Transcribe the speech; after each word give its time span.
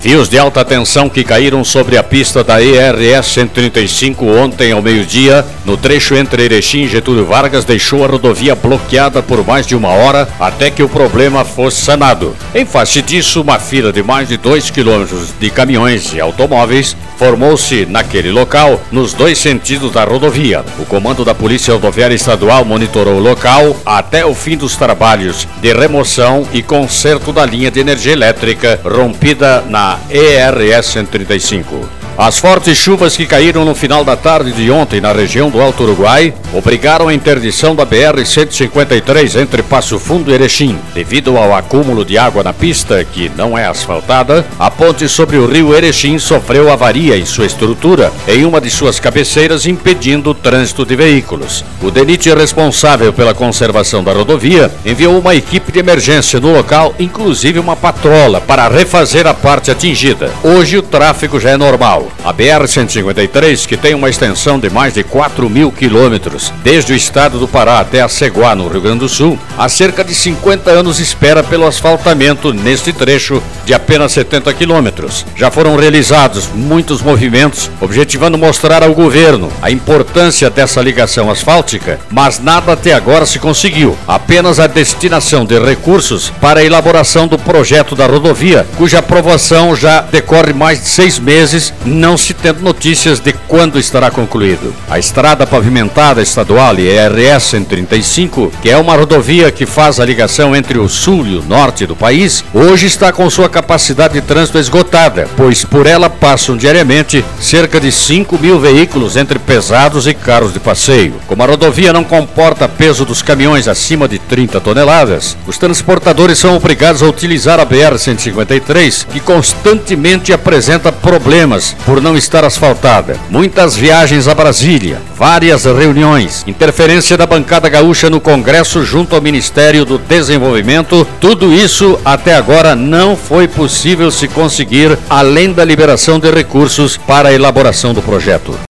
Fios 0.00 0.30
de 0.30 0.38
alta 0.38 0.64
tensão 0.64 1.10
que 1.10 1.22
caíram 1.22 1.62
sobre 1.62 1.98
a 1.98 2.02
pista 2.02 2.42
da 2.42 2.58
ERS 2.62 3.26
135 3.26 4.24
ontem 4.24 4.72
ao 4.72 4.80
meio-dia, 4.80 5.44
no 5.66 5.76
trecho 5.76 6.14
entre 6.14 6.42
Erechim 6.42 6.84
e 6.84 6.88
Getúlio 6.88 7.26
Vargas, 7.26 7.66
deixou 7.66 8.02
a 8.02 8.08
rodovia 8.08 8.54
bloqueada 8.54 9.22
por 9.22 9.46
mais 9.46 9.66
de 9.66 9.76
uma 9.76 9.90
hora 9.90 10.26
até 10.40 10.70
que 10.70 10.82
o 10.82 10.88
problema 10.88 11.44
fosse 11.44 11.82
sanado. 11.82 12.34
Em 12.54 12.64
face 12.64 13.02
disso, 13.02 13.42
uma 13.42 13.58
fila 13.58 13.92
de 13.92 14.02
mais 14.02 14.28
de 14.28 14.38
2 14.38 14.70
quilômetros 14.70 15.34
de 15.38 15.50
caminhões 15.50 16.14
e 16.14 16.20
automóveis 16.20 16.96
formou-se 17.20 17.84
naquele 17.84 18.30
local, 18.30 18.80
nos 18.90 19.12
dois 19.12 19.36
sentidos 19.36 19.92
da 19.92 20.04
rodovia. 20.04 20.64
O 20.78 20.86
comando 20.86 21.22
da 21.22 21.34
Polícia 21.34 21.74
Rodoviária 21.74 22.14
Estadual 22.14 22.64
monitorou 22.64 23.16
o 23.16 23.20
local 23.20 23.76
até 23.84 24.24
o 24.24 24.34
fim 24.34 24.56
dos 24.56 24.74
trabalhos 24.74 25.46
de 25.60 25.70
remoção 25.70 26.48
e 26.50 26.62
conserto 26.62 27.30
da 27.30 27.44
linha 27.44 27.70
de 27.70 27.78
energia 27.78 28.14
elétrica 28.14 28.80
rompida 28.82 29.60
na 29.68 29.98
ERS 30.08 30.86
135. 30.86 31.99
As 32.18 32.38
fortes 32.38 32.76
chuvas 32.76 33.16
que 33.16 33.24
caíram 33.24 33.64
no 33.64 33.74
final 33.74 34.04
da 34.04 34.14
tarde 34.14 34.52
de 34.52 34.70
ontem 34.70 35.00
na 35.00 35.12
região 35.12 35.48
do 35.48 35.60
Alto 35.60 35.84
Uruguai 35.84 36.34
obrigaram 36.52 37.08
a 37.08 37.14
interdição 37.14 37.74
da 37.74 37.86
BR-153 37.86 39.40
entre 39.40 39.62
Passo 39.62 39.98
Fundo 39.98 40.30
e 40.30 40.34
Erechim. 40.34 40.78
Devido 40.92 41.36
ao 41.38 41.54
acúmulo 41.54 42.04
de 42.04 42.18
água 42.18 42.42
na 42.42 42.52
pista, 42.52 43.02
que 43.04 43.30
não 43.36 43.56
é 43.56 43.66
asfaltada, 43.66 44.44
a 44.58 44.70
ponte 44.70 45.08
sobre 45.08 45.38
o 45.38 45.46
rio 45.46 45.74
Erechim 45.74 46.18
sofreu 46.18 46.70
avaria 46.70 47.16
em 47.16 47.24
sua 47.24 47.46
estrutura 47.46 48.12
em 48.28 48.44
uma 48.44 48.60
de 48.60 48.70
suas 48.70 49.00
cabeceiras, 49.00 49.64
impedindo 49.66 50.30
o 50.30 50.34
trânsito 50.34 50.84
de 50.84 50.96
veículos. 50.96 51.64
O 51.82 51.90
DENIT 51.90 52.34
responsável 52.34 53.12
pela 53.12 53.32
conservação 53.32 54.04
da 54.04 54.12
rodovia 54.12 54.70
enviou 54.84 55.18
uma 55.18 55.34
equipe 55.34 55.72
de 55.72 55.78
emergência 55.78 56.38
no 56.38 56.52
local, 56.52 56.94
inclusive 56.98 57.58
uma 57.58 57.76
patrola, 57.76 58.40
para 58.40 58.68
refazer 58.68 59.26
a 59.26 59.32
parte 59.32 59.70
atingida. 59.70 60.30
Hoje 60.42 60.76
o 60.76 60.82
tráfego 60.82 61.40
já 61.40 61.50
é 61.50 61.56
normal. 61.56 61.99
A 62.24 62.32
BR-153, 62.32 63.66
que 63.66 63.76
tem 63.76 63.94
uma 63.94 64.10
extensão 64.10 64.58
de 64.58 64.68
mais 64.70 64.94
de 64.94 65.02
4 65.02 65.48
mil 65.48 65.72
quilômetros, 65.72 66.52
desde 66.62 66.92
o 66.92 66.96
estado 66.96 67.38
do 67.38 67.48
Pará 67.48 67.80
até 67.80 68.00
a 68.00 68.08
Ceguá, 68.08 68.54
no 68.54 68.68
Rio 68.68 68.80
Grande 68.80 69.00
do 69.00 69.08
Sul, 69.08 69.38
há 69.56 69.68
cerca 69.68 70.04
de 70.04 70.14
50 70.14 70.70
anos 70.70 70.98
espera 71.00 71.42
pelo 71.42 71.66
asfaltamento 71.66 72.52
neste 72.52 72.92
trecho 72.92 73.42
de 73.64 73.74
apenas 73.74 74.12
70 74.12 74.52
quilômetros. 74.54 75.24
Já 75.36 75.50
foram 75.50 75.76
realizados 75.76 76.48
muitos 76.54 77.02
movimentos 77.02 77.70
objetivando 77.80 78.38
mostrar 78.38 78.82
ao 78.82 78.94
governo 78.94 79.50
a 79.62 79.70
importância 79.70 80.50
dessa 80.50 80.80
ligação 80.80 81.30
asfáltica, 81.30 81.98
mas 82.10 82.38
nada 82.38 82.72
até 82.72 82.92
agora 82.92 83.26
se 83.26 83.38
conseguiu. 83.38 83.96
Apenas 84.06 84.60
a 84.60 84.66
destinação 84.66 85.44
de 85.44 85.58
recursos 85.58 86.30
para 86.40 86.60
a 86.60 86.64
elaboração 86.64 87.26
do 87.26 87.38
projeto 87.38 87.94
da 87.94 88.06
rodovia, 88.06 88.66
cuja 88.76 88.98
aprovação 88.98 89.74
já 89.74 90.00
decorre 90.02 90.52
mais 90.52 90.80
de 90.80 90.88
seis 90.88 91.18
meses 91.18 91.72
não 91.90 92.16
se 92.16 92.32
tendo 92.32 92.62
notícias 92.62 93.18
de 93.20 93.32
quando 93.32 93.78
estará 93.78 94.10
concluído. 94.10 94.74
A 94.88 94.98
estrada 94.98 95.46
pavimentada 95.46 96.22
estadual 96.22 96.78
ERS 96.78 97.42
135, 97.42 98.52
que 98.62 98.70
é 98.70 98.76
uma 98.76 98.96
rodovia 98.96 99.50
que 99.50 99.66
faz 99.66 99.98
a 99.98 100.04
ligação 100.04 100.54
entre 100.54 100.78
o 100.78 100.88
sul 100.88 101.26
e 101.26 101.36
o 101.36 101.42
norte 101.42 101.86
do 101.86 101.96
país, 101.96 102.44
hoje 102.54 102.86
está 102.86 103.12
com 103.12 103.28
sua 103.28 103.48
capacidade 103.48 104.14
de 104.14 104.20
trânsito 104.20 104.58
esgotada, 104.58 105.28
pois 105.36 105.64
por 105.64 105.86
ela 105.86 106.08
passam 106.08 106.56
diariamente 106.56 107.24
cerca 107.40 107.80
de 107.80 107.90
5 107.90 108.38
mil 108.38 108.60
veículos 108.60 109.16
entre 109.16 109.38
pesados 109.38 110.06
e 110.06 110.14
carros 110.14 110.52
de 110.52 110.60
passeio. 110.60 111.14
Como 111.26 111.42
a 111.42 111.46
rodovia 111.46 111.92
não 111.92 112.04
comporta 112.04 112.68
peso 112.68 113.04
dos 113.04 113.22
caminhões 113.22 113.66
acima 113.66 114.06
de 114.06 114.18
30 114.18 114.60
toneladas, 114.60 115.36
os 115.46 115.58
transportadores 115.58 116.38
são 116.38 116.54
obrigados 116.54 117.02
a 117.02 117.06
utilizar 117.06 117.58
a 117.58 117.66
BR-153, 117.66 119.06
que 119.06 119.20
constantemente 119.20 120.32
apresenta 120.32 120.92
problemas 120.92 121.74
por 121.84 122.00
não 122.00 122.16
estar 122.16 122.44
asfaltada. 122.44 123.16
Muitas 123.28 123.76
viagens 123.76 124.28
a 124.28 124.34
Brasília, 124.34 125.00
várias 125.16 125.64
reuniões, 125.64 126.44
interferência 126.46 127.16
da 127.16 127.26
bancada 127.26 127.68
gaúcha 127.68 128.08
no 128.08 128.20
Congresso 128.20 128.84
junto 128.84 129.14
ao 129.14 129.22
Ministério 129.22 129.84
do 129.84 129.98
Desenvolvimento, 129.98 131.06
tudo 131.20 131.52
isso 131.52 131.98
até 132.04 132.34
agora 132.34 132.74
não 132.74 133.16
foi 133.16 133.46
possível 133.46 134.10
se 134.10 134.28
conseguir 134.28 134.98
além 135.08 135.52
da 135.52 135.64
liberação 135.64 136.18
de 136.18 136.30
recursos 136.30 136.96
para 136.96 137.28
a 137.28 137.32
elaboração 137.32 137.92
do 137.92 138.02
projeto. 138.02 138.69